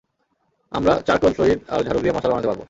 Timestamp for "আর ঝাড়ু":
1.69-1.99